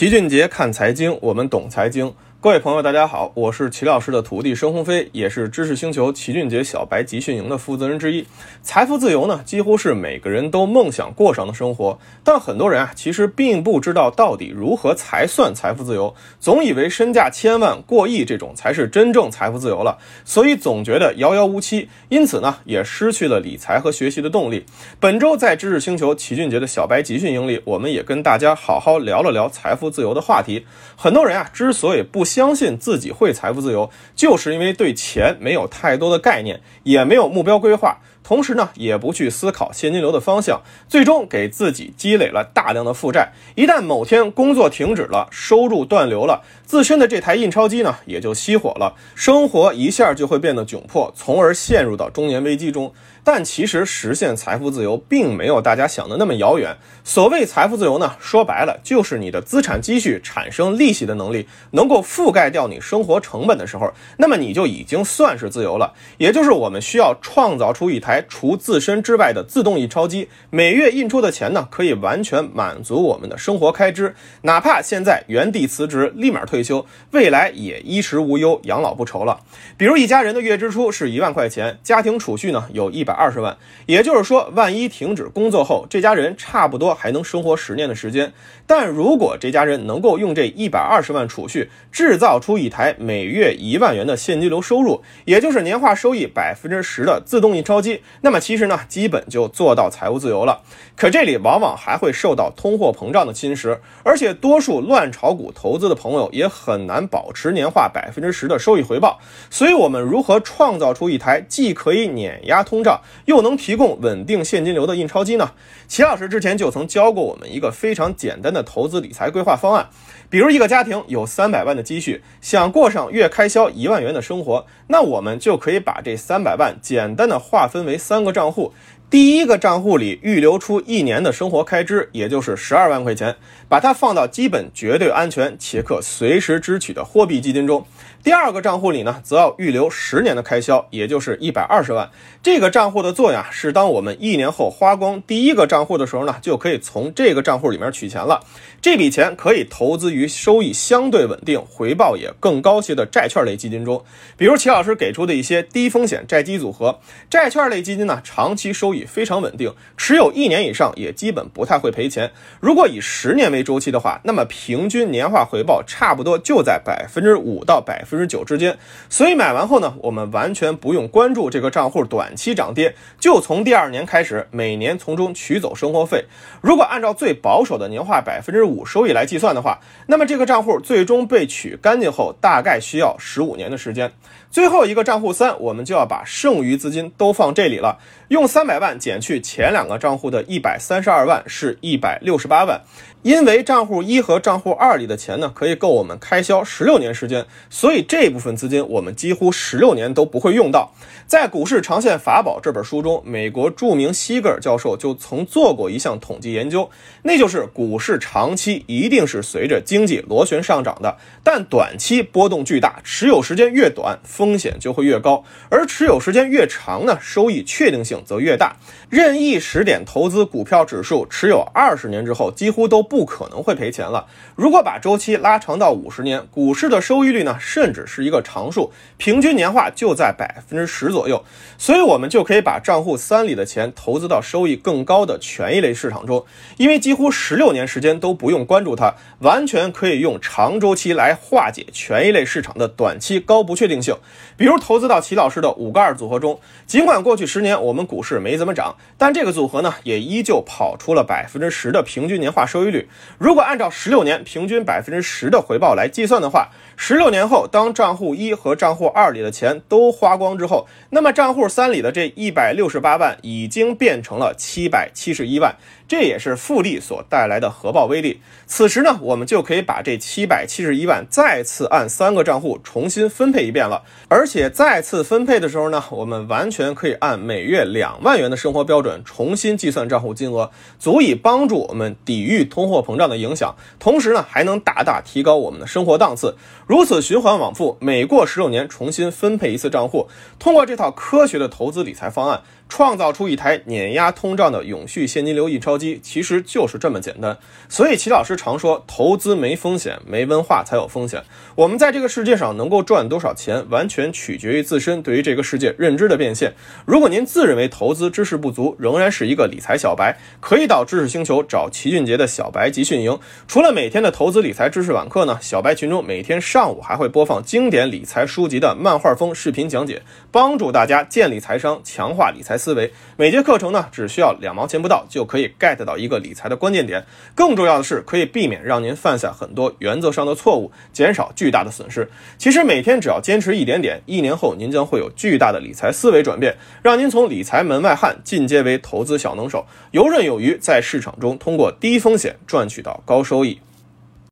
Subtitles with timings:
[0.00, 2.14] 齐俊杰看财经，我们懂财经。
[2.42, 8.26] 各位朋友，大家好，我是齐老师的徒弟申鸿飞，也是知识星球齐俊杰小白集训营的负责人之一。
[8.62, 24.64] 财富自由呢，几乎是每个人都梦想过上的生活，但很多人啊，其实并不知道到底如何才算财富自由，总以为身价千万、过亿这种才是真正财富自由了，所以总觉得遥遥无期，因此呢，也失去了理财和学习的动力。
[24.98, 30.64] 本周在知识星球齐俊杰的小白集训营里，我们也跟大家好好聊了聊财富自由的话题。
[30.96, 43.32] 很多人啊，之所以不相信自己会财富自由，就是因为对钱没有太多的概念，也没有目标规划，同时呢，也不去思考现金流的方向，最终给自己积累了大量的负债。
[43.56, 52.92] 一旦某天工作停止了，收入断流了，自身的这台印钞机呢，也就熄火了，生活一下就会变得窘迫，从而陷入到中年危机中。
[53.22, 56.74] 但其实实现财富自由并没有大家想的那么遥远。
[57.04, 65.92] 所谓财富自由呢，说白了就是你的资产积蓄产生利息的能力能够覆盖掉你生活成本的时候，那么你就已经算是自由了。
[66.16, 79.38] 也就是我们需要创造出一台台除自身之外的自动印钞机，每月印出的钱呢，可以完全满足我们的生活开支，哪怕现在原地辞职，立马退休，未来也衣食无忧，养老不愁了。
[79.76, 83.20] 比如一家人的月支出是一万块钱，家庭储蓄呢有一百。
[83.20, 88.32] 二十万，也就是说，万一停止工作后，这家人差不多还能生活十年的时间。
[88.66, 100.62] 但如果这家人能够用这一百二十万储蓄制造出一台每月一万元的现金流收入，也就是年化收益百分之十的自动印钞机，那么其实呢，基本就做到财务自由了。
[100.96, 109.18] 可这里往往还会受到通货膨胀的侵蚀，而且多数乱炒股投资的朋友也很难保持年化百分之十的收益回报。
[109.48, 113.00] 所以，我们如何创造出一台既可以碾压通胀？
[113.24, 115.52] 又能提供稳定现金流的印钞机呢？
[115.88, 119.88] 齐老师之前就曾教过我们一个非常简单的投资理财规划方案。
[120.28, 128.72] 比如一个家庭有三百万的积蓄，想过上月开销一万元的生活，那我们就可以把这三百万简单的划分为为三个账户。
[129.10, 133.34] 第一个账户里预留出一年的生活开支，也就是十二万块钱，
[133.68, 137.84] 把它放到基本绝对安全且可随时支取的货币基金中。
[138.22, 142.08] 第二个账户里呢，则要预留十年的开销，也就是一百二十万。
[142.40, 148.40] 这个账户的作用啊，是当我们一年后花光第一个账户的时候呢，就可以从这个账户里面取钱了。
[148.80, 154.04] 这笔钱可以投资于收益相对稳定、回报也更高些的债券类基金中，
[154.36, 157.00] 比如齐老师给出的一些低风险债基组合。
[157.28, 158.99] 债券类基金呢，长期收益。
[159.04, 162.30] 非常稳定，持有一年以上也基本不太会赔钱。
[162.60, 168.78] 如果以十年为周期的话，那么平均年化回报差不多就在百分之五到百分之九之间。
[169.08, 176.24] 所以买完后呢，我们完全不用关注这个账户短期涨跌，就从第二年开始每年从中取走生活费。
[176.60, 184.12] 如果按照最保守的年化百分之五收益来计算的话，那么这个账户最终被取干净后，大概需要十五年的时间。
[184.50, 187.98] 最后一个账户三，我们就要把剩余资金都放这里了。
[188.28, 192.80] 用三百万减去前两个账户的一百三十二万，是一百六十八万。
[193.22, 200.94] 因为账户一和账户二里的钱呢，可以够我们开销十六年时间，所以这部分资金我们几乎十六年都不会用到。
[201.26, 206.90] 在《股市长线法宝》这本书中，美国著名西格尔教授就曾做过一项统计研究，
[207.24, 218.76] 那就是股市长期一定是随着经济螺旋上涨的，但短期波动巨大，持有时间越短，风险就会越高；而持有时间越长呢，收益确定性则越大。
[219.10, 223.00] 任意时点投资股票指数，持有二十年之后，几乎都。
[223.10, 224.26] 不可能会赔钱了。
[224.54, 231.44] 如果把周期拉长到五十年，股市的收益率呢，甚至是一个常数，平均年化就在百分之十左右。
[231.76, 244.14] 所以，我们就可以把账户三里的钱投资到收益更高的权益类市场中，因为几乎十六年时间都不用关注它，完全可以用长周期来化解权益类市场的短期高不确定性。
[244.56, 253.08] 比如，投资到齐老师的五个二组合中，尽管过去十年我们股市没怎么涨，但这个组合呢，也依旧跑出了百分之十的平均年化收益率。
[253.38, 265.74] 如果按照十六年平均百分之十的回报来计算的话，十六年后，当账户一和账户二里的钱都花光之后，那么账户三里的这一百六十八万已经变成了七百七十一万。
[266.06, 268.42] 这也是复利所带来的核爆威力。
[268.66, 274.02] 此时呢，我们就可以把这七百七十一万再次按三个账户重新分配一遍了。
[274.28, 283.76] 而且再次分配的时候呢，我们完全可以按每月两万元的生活标准重新计算账户金额，足以帮助我们抵御通货膨胀的影响。
[283.98, 286.56] 同时呢，还能大大提高我们的生活档次。
[286.86, 292.62] 如此循环往复，每过十六年重新分配一次账户，通过这套科学的投资理财方案。
[292.90, 297.56] 创造出一台碾压通胀的永续现金流印钞机，其实就是这么简单。
[297.88, 301.44] 所以齐老师常说，投资没风险，没文化才有风险。
[301.76, 306.74] 我们在这个世界上能够赚多少钱，完全取决于自身对于这个世界认知的变现。
[307.06, 313.38] 如果您自认为投资知识不足，仍然是一个理财小白，可以到知识星球找齐俊杰的小白集训营。
[313.68, 323.12] 除了每天的投资理财知识晚课呢，小白群中每天上午还会播放经典理财书籍的漫画风视频讲解，帮助大家建立财商，强化理财思维。
[323.36, 327.26] 每节课程呢，只需要两毛钱不到，就可以 get 到一个理财的关键点。
[327.54, 332.26] 更重要的是，可以避免让您犯下很多原则上的错误，减少巨大的损失。
[332.56, 343.80] 其实每天只要坚持一点点，一年后您将会有巨大的理财思维转变，让您从理财门外汉进阶为投资小能手，游刃有余，在市场中通过低风险赚取到高收益。